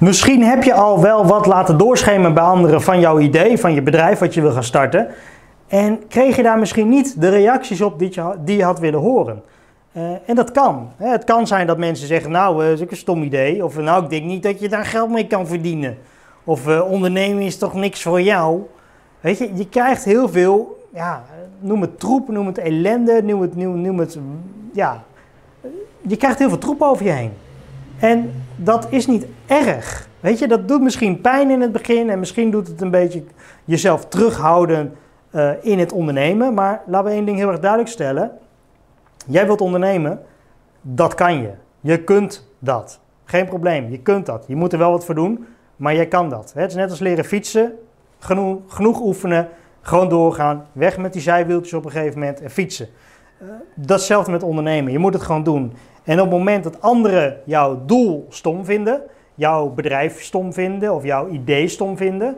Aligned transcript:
Misschien 0.00 0.42
heb 0.42 0.62
je 0.62 0.74
al 0.74 1.00
wel 1.00 1.26
wat 1.26 1.46
laten 1.46 1.78
doorschemen 1.78 2.34
bij 2.34 2.42
anderen 2.42 2.82
van 2.82 3.00
jouw 3.00 3.18
idee, 3.18 3.58
van 3.58 3.74
je 3.74 3.82
bedrijf 3.82 4.18
wat 4.18 4.34
je 4.34 4.40
wil 4.40 4.52
gaan 4.52 4.64
starten. 4.64 5.08
En 5.68 6.08
kreeg 6.08 6.36
je 6.36 6.42
daar 6.42 6.58
misschien 6.58 6.88
niet 6.88 7.20
de 7.20 7.28
reacties 7.28 7.80
op 7.80 7.98
die 7.98 8.08
je, 8.12 8.34
die 8.44 8.64
had 8.64 8.78
willen 8.78 9.00
horen. 9.00 9.42
Uh, 9.92 10.02
en 10.26 10.34
dat 10.34 10.50
kan. 10.50 10.92
Het 10.96 11.24
kan 11.24 11.46
zijn 11.46 11.66
dat 11.66 11.78
mensen 11.78 12.06
zeggen, 12.06 12.30
nou, 12.30 12.56
dat 12.62 12.72
is 12.72 12.82
ook 12.82 12.90
een 12.90 12.96
stom 12.96 13.22
idee. 13.22 13.64
Of 13.64 13.78
nou, 13.78 14.04
ik 14.04 14.10
denk 14.10 14.24
niet 14.24 14.42
dat 14.42 14.60
je 14.60 14.68
daar 14.68 14.84
geld 14.84 15.10
mee 15.10 15.26
kan 15.26 15.46
verdienen. 15.46 15.98
Of 16.44 16.68
uh, 16.68 16.90
ondernemen 16.90 17.42
is 17.42 17.58
toch 17.58 17.74
niks 17.74 18.02
voor 18.02 18.20
jou. 18.20 18.62
Weet 19.20 19.38
je, 19.38 19.50
je 19.54 19.68
krijgt 19.68 20.04
heel 20.04 20.28
veel, 20.28 20.86
ja, 20.92 21.22
noem 21.58 21.80
het 21.80 21.98
troep, 21.98 22.28
noem 22.28 22.46
het 22.46 22.58
ellende, 22.58 23.22
noem 23.22 23.40
het, 23.40 23.56
noem, 23.56 23.80
noem 23.80 23.98
het, 23.98 24.18
ja. 24.72 25.02
Je 26.00 26.16
krijgt 26.16 26.38
heel 26.38 26.48
veel 26.48 26.58
troep 26.58 26.82
over 26.82 27.04
je 27.04 27.12
heen. 27.12 27.32
En 28.00 28.32
dat 28.56 28.86
is 28.90 29.06
niet 29.06 29.26
erg. 29.46 30.08
Weet 30.20 30.38
je, 30.38 30.48
dat 30.48 30.68
doet 30.68 30.80
misschien 30.80 31.20
pijn 31.20 31.50
in 31.50 31.60
het 31.60 31.72
begin 31.72 32.10
en 32.10 32.18
misschien 32.18 32.50
doet 32.50 32.68
het 32.68 32.80
een 32.80 32.90
beetje 32.90 33.22
jezelf 33.64 34.06
terughouden 34.06 34.96
uh, 35.30 35.50
in 35.60 35.78
het 35.78 35.92
ondernemen. 35.92 36.54
Maar 36.54 36.82
laten 36.86 37.08
we 37.08 37.14
één 37.14 37.24
ding 37.24 37.38
heel 37.38 37.48
erg 37.48 37.60
duidelijk 37.60 37.90
stellen. 37.90 38.30
Jij 39.26 39.46
wilt 39.46 39.60
ondernemen, 39.60 40.22
dat 40.80 41.14
kan 41.14 41.40
je. 41.42 41.50
Je 41.80 42.04
kunt 42.04 42.48
dat. 42.58 43.00
Geen 43.24 43.46
probleem, 43.46 43.90
je 43.90 43.98
kunt 43.98 44.26
dat. 44.26 44.44
Je 44.48 44.56
moet 44.56 44.72
er 44.72 44.78
wel 44.78 44.90
wat 44.90 45.04
voor 45.04 45.14
doen, 45.14 45.46
maar 45.76 45.94
jij 45.94 46.06
kan 46.06 46.28
dat. 46.28 46.52
Het 46.54 46.70
is 46.70 46.76
net 46.76 46.90
als 46.90 46.98
leren 46.98 47.24
fietsen. 47.24 47.72
Genoeg, 48.18 48.58
genoeg 48.66 49.00
oefenen, 49.00 49.48
gewoon 49.80 50.08
doorgaan. 50.08 50.66
Weg 50.72 50.98
met 50.98 51.12
die 51.12 51.22
zijwieltjes 51.22 51.74
op 51.74 51.84
een 51.84 51.90
gegeven 51.90 52.18
moment 52.18 52.40
en 52.40 52.50
fietsen. 52.50 52.88
Datzelfde 53.74 54.30
met 54.30 54.42
ondernemen. 54.42 54.92
Je 54.92 54.98
moet 54.98 55.12
het 55.12 55.22
gewoon 55.22 55.42
doen. 55.42 55.72
En 56.04 56.20
op 56.20 56.30
het 56.30 56.38
moment 56.38 56.64
dat 56.64 56.80
anderen 56.80 57.40
jouw 57.44 57.84
doel 57.84 58.26
stom 58.28 58.64
vinden, 58.64 59.02
jouw 59.34 59.68
bedrijf 59.68 60.22
stom 60.22 60.52
vinden 60.52 60.94
of 60.94 61.04
jouw 61.04 61.28
idee 61.28 61.68
stom 61.68 61.96
vinden, 61.96 62.36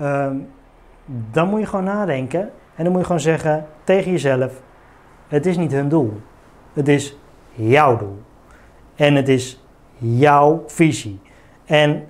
uh, 0.00 0.26
dan 1.32 1.48
moet 1.48 1.60
je 1.60 1.66
gewoon 1.66 1.84
nadenken. 1.84 2.50
En 2.74 2.84
dan 2.84 2.92
moet 2.92 3.00
je 3.00 3.06
gewoon 3.06 3.20
zeggen 3.20 3.66
tegen 3.84 4.10
jezelf: 4.10 4.62
het 5.28 5.46
is 5.46 5.56
niet 5.56 5.72
hun 5.72 5.88
doel. 5.88 6.12
Het 6.72 6.88
is 6.88 7.16
jouw 7.54 7.96
doel. 7.96 8.18
En 8.94 9.14
het 9.14 9.28
is 9.28 9.64
jouw 9.96 10.62
visie. 10.66 11.20
En 11.64 12.04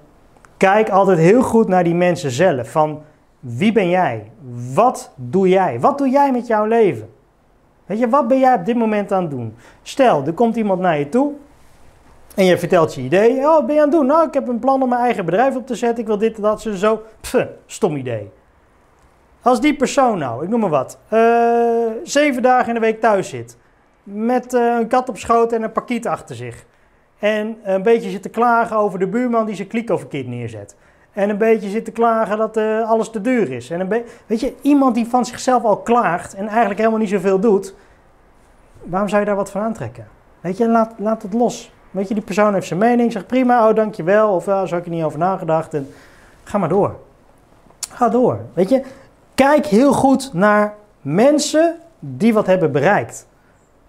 kijk 0.57 0.89
altijd 0.89 1.19
heel 1.19 1.43
goed 1.43 1.69
naar 1.69 1.85
die 1.85 1.95
mensen 1.95 2.31
zelf. 2.31 2.71
Van 2.71 3.03
wie 3.41 3.73
ben 3.73 3.89
jij? 3.89 4.31
Wat 4.75 5.13
doe 5.17 5.49
jij? 5.49 5.81
Wat 5.81 5.99
doe 5.99 6.09
jij 6.09 6.33
met 6.33 6.47
jouw 6.47 6.65
leven? 6.65 7.09
Weet 7.89 7.99
je, 7.99 8.09
wat 8.09 8.29
ben 8.29 8.39
jij 8.39 8.55
op 8.55 8.65
dit 8.65 8.77
moment 8.77 9.13
aan 9.13 9.23
het 9.23 9.31
doen? 9.31 9.57
Stel, 9.83 10.23
er 10.27 10.33
komt 10.33 10.57
iemand 10.57 10.81
naar 10.81 10.99
je 10.99 11.09
toe 11.09 11.33
en 12.35 12.45
je 12.45 12.59
vertelt 12.59 12.95
je 12.95 13.01
idee. 13.01 13.37
Oh, 13.37 13.43
wat 13.43 13.67
ben 13.67 13.75
je 13.75 13.81
aan 13.81 13.89
het 13.89 13.97
doen? 13.97 14.07
Nou, 14.07 14.27
ik 14.27 14.35
heb 14.35 14.49
een 14.49 14.59
plan 14.59 14.83
om 14.83 14.89
mijn 14.89 15.01
eigen 15.01 15.25
bedrijf 15.25 15.57
op 15.57 15.67
te 15.67 15.75
zetten. 15.75 15.99
Ik 15.99 16.07
wil 16.07 16.19
dit, 16.19 16.43
dat, 16.43 16.63
zo, 16.63 16.73
zo. 16.73 17.03
Pff, 17.21 17.47
stom 17.67 17.97
idee. 17.97 18.31
Als 19.43 19.61
die 19.61 19.77
persoon 19.77 20.19
nou, 20.19 20.45
ik 20.45 20.49
noem 20.49 20.61
maar 20.61 20.71
wat, 20.71 20.99
uh, 21.13 21.87
zeven 22.03 22.43
dagen 22.43 22.69
in 22.69 22.75
de 22.75 22.81
week 22.81 23.01
thuis 23.01 23.29
zit. 23.29 23.57
Met 24.03 24.55
uh, 24.55 24.77
een 24.79 24.89
kat 24.89 25.09
op 25.09 25.19
schoot 25.19 25.53
en 25.53 25.63
een 25.63 25.73
pakiet 25.73 26.07
achter 26.07 26.37
zich. 26.37 26.65
En 27.19 27.57
een 27.63 27.83
beetje 27.83 28.11
zit 28.11 28.23
te 28.23 28.29
klagen 28.29 28.77
over 28.77 28.99
de 28.99 29.09
buurman 29.09 29.47
die 29.47 29.55
zijn 29.55 29.69
kliko 29.69 29.97
verkeerd 29.97 30.27
neerzet. 30.27 30.77
En 31.19 31.31
een 31.31 31.39
beetje 31.39 31.69
zit 31.69 31.85
te 31.85 31.91
klagen 31.91 32.39
dat 32.39 32.57
uh, 32.57 32.91
alles 32.91 33.11
te 33.11 33.21
duur 33.21 33.53
is. 33.53 33.71
En 33.71 33.81
een 33.81 34.05
weet 34.27 34.41
je, 34.41 34.55
iemand 34.63 34.95
die 34.95 35.07
van 35.07 35.25
zichzelf 35.25 35.65
al 35.65 35.77
klaagt 35.77 36.35
en 36.35 36.49
eigenlijk 36.49 36.79
helemaal 36.79 36.99
niet 36.99 37.09
zoveel 37.09 37.41
doet. 37.41 37.75
Waarom 38.83 39.09
zou 39.09 39.21
je 39.21 39.27
daar 39.27 39.37
wat 39.37 39.51
van 39.51 39.61
aantrekken? 39.61 40.07
Weet 40.41 40.57
je, 40.57 40.69
laat, 40.69 40.93
laat 40.97 41.23
het 41.23 41.33
los. 41.33 41.73
Weet 41.91 42.09
je, 42.09 42.15
die 42.15 42.23
persoon 42.23 42.55
heeft 42.55 42.67
zijn 42.67 42.79
mening, 42.79 43.13
zegt 43.13 43.27
prima, 43.27 43.69
oh 43.69 43.75
dankjewel. 43.75 44.35
Of 44.35 44.47
uh, 44.47 44.65
zo 44.65 44.75
heb 44.75 44.79
ik 44.79 44.85
er 44.85 44.97
niet 44.97 45.05
over 45.05 45.19
nagedacht. 45.19 45.75
En 45.75 45.89
ga 46.45 46.59
maar 46.59 46.69
door. 46.69 46.97
Ga 47.91 48.09
door. 48.09 48.41
Weet 48.55 48.69
je, 48.69 48.83
Kijk 49.39 49.67
heel 49.67 49.93
goed 49.93 50.33
naar 50.33 50.75
mensen 51.01 51.77
die 51.99 52.35
wat 52.35 52.47
hebben 52.47 52.73
bereikt. 52.73 53.27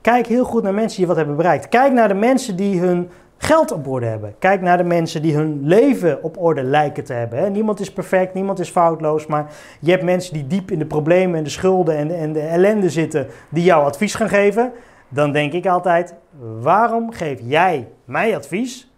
Kijk 0.01 0.27
heel 0.27 0.43
goed 0.43 0.63
naar 0.63 0.73
mensen 0.73 0.97
die 0.97 1.07
wat 1.07 1.15
hebben 1.15 1.35
bereikt. 1.35 1.69
Kijk 1.69 1.93
naar 1.93 2.07
de 2.07 2.13
mensen 2.13 2.55
die 2.55 2.79
hun 2.79 3.09
geld 3.41 3.71
op 3.71 3.87
orde 3.87 4.05
hebben. 4.05 4.35
Kijk 4.39 4.61
naar 4.61 4.77
de 4.77 4.83
mensen 4.83 5.21
die 5.21 5.35
hun 5.35 5.59
leven 5.63 6.23
op 6.23 6.37
orde 6.37 6.63
lijken 6.63 7.03
te 7.03 7.13
hebben. 7.13 7.51
Niemand 7.51 7.79
is 7.79 7.91
perfect, 7.91 8.33
niemand 8.33 8.59
is 8.59 8.69
foutloos, 8.69 9.25
maar 9.25 9.51
je 9.79 9.91
hebt 9.91 10.03
mensen 10.03 10.33
die 10.33 10.47
diep 10.47 10.71
in 10.71 10.79
de 10.79 10.85
problemen 10.85 11.37
en 11.37 11.43
de 11.43 11.49
schulden 11.49 11.97
en 11.97 12.07
de, 12.07 12.13
en 12.13 12.33
de 12.33 12.41
ellende 12.41 12.89
zitten, 12.89 13.27
die 13.49 13.63
jou 13.63 13.85
advies 13.85 14.15
gaan 14.15 14.29
geven. 14.29 14.71
Dan 15.09 15.31
denk 15.31 15.53
ik 15.53 15.65
altijd, 15.65 16.13
waarom 16.61 17.11
geef 17.11 17.39
jij 17.43 17.87
mij 18.05 18.35
advies 18.35 18.89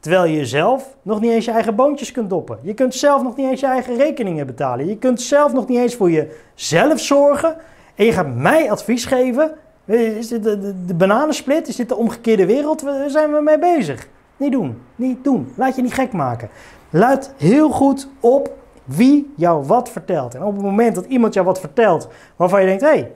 Terwijl 0.00 0.24
je 0.24 0.46
zelf 0.46 0.96
nog 1.02 1.20
niet 1.20 1.30
eens 1.30 1.44
je 1.44 1.50
eigen 1.50 1.74
boontjes 1.74 2.12
kunt 2.12 2.30
doppen. 2.30 2.58
Je 2.62 2.74
kunt 2.74 2.94
zelf 2.94 3.22
nog 3.22 3.36
niet 3.36 3.50
eens 3.50 3.60
je 3.60 3.66
eigen 3.66 3.96
rekeningen 3.96 4.46
betalen. 4.46 4.86
Je 4.86 4.96
kunt 4.98 5.20
zelf 5.20 5.52
nog 5.52 5.68
niet 5.68 5.78
eens 5.78 5.94
voor 5.94 6.10
jezelf 6.10 7.00
zorgen. 7.00 7.56
En 7.94 8.04
je 8.04 8.12
gaat 8.12 8.34
mij 8.34 8.70
advies 8.70 9.04
geven. 9.04 9.52
Is 9.90 10.28
dit 10.28 10.42
de, 10.42 10.94
bananensplit? 10.94 11.68
Is 11.68 11.76
dit 11.76 11.88
de 11.88 11.96
omgekeerde 11.96 12.46
wereld? 12.46 12.82
Waar 12.82 13.10
zijn 13.10 13.32
we 13.32 13.40
mee 13.40 13.58
bezig? 13.58 14.08
Niet 14.36 14.52
doen. 14.52 14.82
Niet 14.96 15.24
doen. 15.24 15.52
Laat 15.56 15.76
je 15.76 15.82
niet 15.82 15.94
gek 15.94 16.12
maken. 16.12 16.48
Laat 16.90 17.34
heel 17.36 17.70
goed 17.70 18.08
op 18.20 18.52
wie 18.84 19.32
jou 19.36 19.66
wat 19.66 19.90
vertelt. 19.90 20.34
En 20.34 20.42
op 20.42 20.54
het 20.54 20.62
moment 20.62 20.94
dat 20.94 21.04
iemand 21.04 21.34
jou 21.34 21.46
wat 21.46 21.60
vertelt 21.60 22.08
waarvan 22.36 22.60
je 22.60 22.66
denkt: 22.66 22.82
hé, 22.82 22.88
hey, 22.88 23.12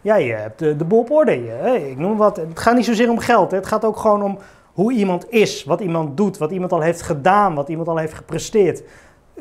jij 0.00 0.24
hebt 0.24 0.58
de, 0.58 0.76
de 0.76 0.84
boel 0.84 1.00
op 1.00 1.10
orde. 1.10 1.40
Hey, 1.60 1.90
ik 1.90 1.98
noem 1.98 2.16
wat. 2.16 2.36
Het 2.36 2.58
gaat 2.58 2.74
niet 2.74 2.84
zozeer 2.84 3.10
om 3.10 3.18
geld. 3.18 3.50
Het 3.50 3.66
gaat 3.66 3.84
ook 3.84 3.96
gewoon 3.96 4.22
om 4.22 4.38
hoe 4.72 4.92
iemand 4.92 5.30
is, 5.30 5.64
wat 5.64 5.80
iemand 5.80 6.16
doet, 6.16 6.38
wat 6.38 6.50
iemand 6.50 6.72
al 6.72 6.80
heeft 6.80 7.02
gedaan, 7.02 7.54
wat 7.54 7.68
iemand 7.68 7.88
al 7.88 7.96
heeft 7.96 8.14
gepresteerd. 8.14 8.82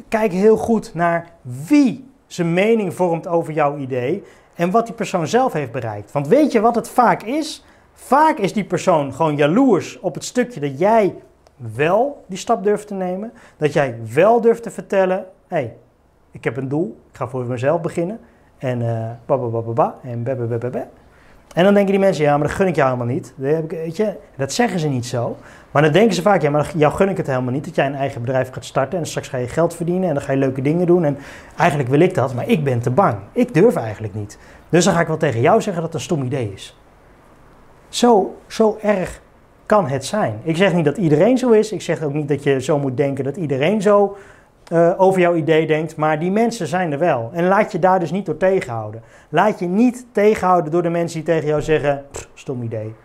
Kijk 0.07 0.31
heel 0.31 0.57
goed 0.57 0.93
naar 0.93 1.31
wie 1.67 2.09
zijn 2.27 2.53
mening 2.53 2.93
vormt 2.93 3.27
over 3.27 3.53
jouw 3.53 3.77
idee 3.77 4.23
en 4.57 4.71
wat 4.71 4.85
die 4.85 4.95
persoon 4.95 5.27
zelf 5.27 5.53
heeft 5.53 5.71
bereikt. 5.71 6.11
Want 6.11 6.27
weet 6.27 6.51
je 6.51 6.59
wat 6.59 6.75
het 6.75 6.89
vaak 6.89 7.23
is? 7.23 7.65
Vaak 7.93 8.37
is 8.37 8.53
die 8.53 8.63
persoon 8.63 9.13
gewoon 9.13 9.35
jaloers 9.35 9.99
op 9.99 10.13
het 10.13 10.23
stukje 10.23 10.59
dat 10.59 10.79
jij 10.79 11.15
wel 11.55 12.23
die 12.27 12.37
stap 12.37 12.63
durft 12.63 12.87
te 12.87 12.93
nemen. 12.93 13.33
Dat 13.57 13.73
jij 13.73 13.99
wel 14.13 14.41
durft 14.41 14.63
te 14.63 14.71
vertellen: 14.71 15.17
hé, 15.47 15.57
hey, 15.57 15.75
ik 16.31 16.43
heb 16.43 16.57
een 16.57 16.67
doel, 16.67 16.97
ik 17.11 17.17
ga 17.17 17.27
voor 17.27 17.45
mezelf 17.45 17.81
beginnen. 17.81 18.19
En 18.57 18.81
uh, 18.81 19.09
ba, 19.73 19.95
en 20.03 20.23
be, 20.23 20.87
en 21.53 21.63
dan 21.63 21.73
denken 21.73 21.91
die 21.91 22.01
mensen, 22.01 22.23
ja, 22.23 22.37
maar 22.37 22.47
dat 22.47 22.55
gun 22.55 22.67
ik 22.67 22.75
jou 22.75 22.89
helemaal 22.89 23.13
niet. 23.13 23.33
Dat, 23.35 23.51
heb 23.51 23.63
ik, 23.63 23.71
weet 23.71 23.97
je, 23.97 24.13
dat 24.35 24.53
zeggen 24.53 24.79
ze 24.79 24.87
niet 24.87 25.05
zo. 25.05 25.37
Maar 25.71 25.81
dan 25.81 25.91
denken 25.91 26.15
ze 26.15 26.21
vaak, 26.21 26.41
ja, 26.41 26.49
maar 26.49 26.71
jou 26.75 26.93
gun 26.93 27.09
ik 27.09 27.17
het 27.17 27.27
helemaal 27.27 27.53
niet. 27.53 27.65
Dat 27.65 27.75
jij 27.75 27.85
een 27.85 27.95
eigen 27.95 28.21
bedrijf 28.21 28.51
gaat 28.51 28.65
starten 28.65 28.99
en 28.99 29.05
straks 29.05 29.27
ga 29.27 29.37
je 29.37 29.47
geld 29.47 29.75
verdienen 29.75 30.07
en 30.07 30.13
dan 30.13 30.23
ga 30.23 30.31
je 30.31 30.37
leuke 30.37 30.61
dingen 30.61 30.87
doen. 30.87 31.03
En 31.03 31.17
eigenlijk 31.57 31.89
wil 31.89 31.99
ik 31.99 32.13
dat, 32.13 32.33
maar 32.33 32.47
ik 32.47 32.63
ben 32.63 32.79
te 32.79 32.89
bang. 32.89 33.15
Ik 33.31 33.53
durf 33.53 33.75
eigenlijk 33.75 34.13
niet. 34.13 34.37
Dus 34.69 34.85
dan 34.85 34.93
ga 34.93 34.99
ik 34.99 35.07
wel 35.07 35.17
tegen 35.17 35.41
jou 35.41 35.61
zeggen 35.61 35.81
dat 35.83 35.91
het 35.93 36.01
een 36.01 36.07
stom 36.07 36.23
idee 36.23 36.51
is. 36.53 36.77
Zo, 37.89 38.35
zo 38.47 38.77
erg 38.81 39.21
kan 39.65 39.87
het 39.87 40.05
zijn. 40.05 40.39
Ik 40.43 40.57
zeg 40.57 40.73
niet 40.73 40.85
dat 40.85 40.97
iedereen 40.97 41.37
zo 41.37 41.51
is. 41.51 41.71
Ik 41.71 41.81
zeg 41.81 42.03
ook 42.03 42.13
niet 42.13 42.27
dat 42.27 42.43
je 42.43 42.61
zo 42.61 42.79
moet 42.79 42.97
denken 42.97 43.23
dat 43.23 43.37
iedereen 43.37 43.81
zo 43.81 44.17
uh, 44.71 44.93
over 44.97 45.21
jouw 45.21 45.35
idee 45.35 45.67
denkt, 45.67 45.95
maar 45.95 46.19
die 46.19 46.31
mensen 46.31 46.67
zijn 46.67 46.91
er 46.91 46.99
wel. 46.99 47.29
En 47.33 47.47
laat 47.47 47.71
je 47.71 47.79
daar 47.79 47.99
dus 47.99 48.11
niet 48.11 48.25
door 48.25 48.37
tegenhouden. 48.37 49.01
Laat 49.29 49.59
je 49.59 49.65
niet 49.65 50.05
tegenhouden 50.11 50.71
door 50.71 50.81
de 50.81 50.89
mensen 50.89 51.23
die 51.23 51.33
tegen 51.33 51.47
jou 51.47 51.61
zeggen: 51.61 52.05
stom 52.33 52.61
idee. 52.61 52.95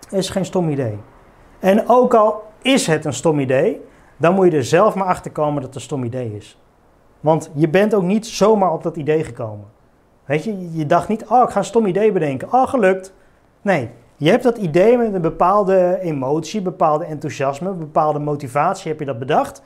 Het 0.00 0.18
is 0.18 0.30
geen 0.30 0.44
stom 0.44 0.68
idee. 0.68 0.98
En 1.58 1.88
ook 1.88 2.14
al 2.14 2.42
is 2.62 2.86
het 2.86 3.04
een 3.04 3.12
stom 3.12 3.40
idee, 3.40 3.80
dan 4.16 4.34
moet 4.34 4.50
je 4.50 4.56
er 4.56 4.64
zelf 4.64 4.94
maar 4.94 5.06
achter 5.06 5.30
komen 5.30 5.54
dat 5.54 5.64
het 5.64 5.74
een 5.74 5.80
stom 5.80 6.04
idee 6.04 6.36
is. 6.36 6.60
Want 7.20 7.50
je 7.54 7.68
bent 7.68 7.94
ook 7.94 8.02
niet 8.02 8.26
zomaar 8.26 8.72
op 8.72 8.82
dat 8.82 8.96
idee 8.96 9.24
gekomen. 9.24 9.66
Weet 10.24 10.44
je, 10.44 10.72
je 10.72 10.86
dacht 10.86 11.08
niet: 11.08 11.26
oh, 11.26 11.42
ik 11.42 11.50
ga 11.50 11.58
een 11.58 11.64
stom 11.64 11.86
idee 11.86 12.12
bedenken. 12.12 12.52
Oh, 12.52 12.68
gelukt. 12.68 13.14
Nee, 13.62 13.90
je 14.16 14.30
hebt 14.30 14.42
dat 14.42 14.58
idee 14.58 14.98
met 14.98 15.14
een 15.14 15.20
bepaalde 15.20 15.98
emotie, 16.00 16.62
bepaalde 16.62 17.04
enthousiasme, 17.04 17.72
bepaalde 17.72 18.18
motivatie 18.18 18.90
heb 18.90 18.98
je 18.98 19.06
dat 19.06 19.18
bedacht. 19.18 19.62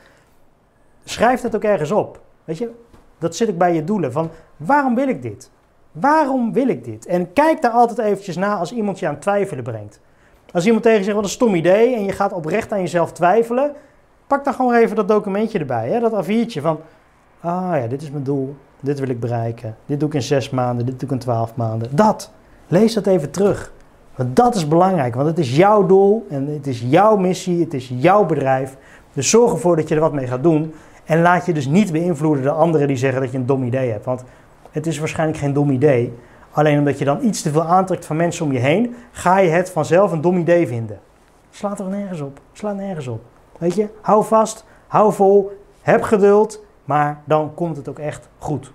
Schrijf 1.09 1.41
dat 1.41 1.55
ook 1.57 1.65
ergens 1.65 1.91
op. 1.91 2.21
Weet 2.45 2.59
je, 2.59 2.71
dat 3.19 3.37
zit 3.37 3.51
ook 3.51 3.59
bij 3.59 3.75
je 3.75 3.85
doelen. 3.85 4.13
Van 4.13 4.31
waarom 4.57 4.95
wil 4.95 5.09
ik 5.09 5.23
dit? 5.23 5.51
Waarom 5.93 6.53
wil 6.53 6.69
ik 6.69 6.85
dit? 6.85 7.07
En 7.07 7.33
kijk 7.33 7.63
daar 7.63 7.71
altijd 7.71 7.99
eventjes 7.99 8.37
na 8.37 8.57
als 8.57 8.73
iemand 8.73 8.99
je 8.99 9.09
aan 9.09 9.19
twijfelen 9.19 9.65
brengt. 9.65 10.01
Als 10.53 10.65
iemand 10.67 10.83
tegen 10.83 10.99
je 10.99 11.05
zegt, 11.05 11.17
wat 11.17 11.25
een 11.25 11.31
stom 11.31 11.55
idee, 11.55 11.95
en 11.95 12.05
je 12.05 12.13
gaat 12.13 12.33
oprecht 12.33 12.73
aan 12.73 12.81
jezelf 12.81 13.13
twijfelen, 13.13 13.73
pak 14.27 14.45
dan 14.45 14.55
gewoon 14.55 14.75
even 14.75 14.97
dat 14.97 15.09
documentje 15.09 15.59
erbij, 15.59 15.89
hè? 15.89 16.01
dat 16.01 16.27
A4'tje 16.27 16.61
van, 16.61 16.81
ah 17.41 17.71
ja, 17.73 17.87
dit 17.87 18.03
is 18.03 18.11
mijn 18.11 18.25
doel, 18.25 18.57
dit 18.81 18.99
wil 18.99 19.09
ik 19.09 19.21
bereiken, 19.21 19.77
dit 19.87 20.01
doe 20.01 20.09
ik 20.09 20.15
in 20.15 20.23
zes 20.23 20.51
maanden, 20.51 20.87
dit 20.87 21.01
doe 21.01 21.09
ik 21.09 21.15
in 21.15 21.21
twaalf 21.21 21.57
maanden. 21.57 21.97
Dat, 21.97 22.31
lees 22.67 22.95
dat 22.95 23.07
even 23.07 23.31
terug. 23.31 23.73
Want 24.15 24.37
dat 24.37 24.55
is 24.55 24.69
belangrijk, 24.69 25.15
want 25.15 25.27
het 25.27 25.39
is 25.39 25.57
jouw 25.57 25.87
doel 25.87 26.27
en 26.31 26.47
het 26.47 26.67
is 26.67 26.85
jouw 26.87 27.17
missie, 27.17 27.61
het 27.61 27.75
is 27.75 27.93
jouw 27.95 28.27
bedrijf. 28.27 28.77
Dus 29.13 29.31
zorg 29.31 29.53
ervoor 29.53 29.77
dat 29.77 29.89
je 29.89 29.95
er 29.95 30.01
wat 30.01 30.13
mee 30.13 30.27
gaat 30.27 30.43
doen. 30.43 30.75
En 31.09 31.21
laat 31.21 31.47
je 31.47 31.53
dus 31.53 31.67
niet 31.67 31.93
beïnvloeden 31.93 32.45
door 32.45 32.53
anderen 32.53 32.87
die 32.87 32.97
zeggen 32.97 33.21
dat 33.21 33.31
je 33.33 33.39
een 33.39 33.47
dom 33.47 33.65
idee 33.65 33.91
hebt. 33.91 34.05
Want 34.05 34.25
het 34.71 34.87
is 34.87 34.99
waarschijnlijk 34.99 35.39
geen 35.39 35.53
dom 35.53 35.71
idee. 35.71 36.15
Alleen 36.51 36.79
omdat 36.79 36.99
je 36.99 37.05
dan 37.05 37.25
iets 37.25 37.43
te 37.43 37.51
veel 37.51 37.65
aantrekt 37.65 38.07
van 38.07 38.17
mensen 38.17 38.45
om 38.45 38.53
je 38.53 38.59
heen, 38.59 38.95
ga 39.11 39.39
je 39.39 39.49
het 39.49 39.71
vanzelf 39.71 40.13
een 40.13 40.21
dom 40.21 40.39
idee 40.39 40.67
vinden. 40.67 40.99
Slaat 41.51 41.81
er 41.81 41.87
nergens 41.87 42.21
op. 42.21 42.41
Slaat 42.53 42.77
nergens 42.77 43.07
op. 43.07 43.21
Weet 43.59 43.75
je, 43.75 43.89
hou 44.01 44.25
vast, 44.25 44.65
hou 44.87 45.13
vol, 45.13 45.53
heb 45.83 46.03
geduld, 46.03 46.65
maar 46.85 47.23
dan 47.25 47.55
komt 47.55 47.77
het 47.77 47.89
ook 47.89 47.99
echt 47.99 48.29
goed. 48.39 48.73